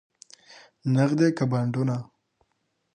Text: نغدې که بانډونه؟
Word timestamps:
نغدې 0.93 1.27
که 1.37 1.43
بانډونه؟ 1.51 1.97